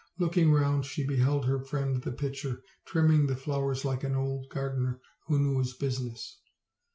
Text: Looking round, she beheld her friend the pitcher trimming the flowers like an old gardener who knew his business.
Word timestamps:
Looking 0.17 0.51
round, 0.51 0.87
she 0.87 1.05
beheld 1.05 1.45
her 1.45 1.59
friend 1.59 2.01
the 2.01 2.11
pitcher 2.11 2.63
trimming 2.85 3.27
the 3.27 3.35
flowers 3.35 3.85
like 3.85 4.03
an 4.03 4.15
old 4.15 4.49
gardener 4.49 4.99
who 5.27 5.37
knew 5.37 5.59
his 5.59 5.75
business. 5.75 6.41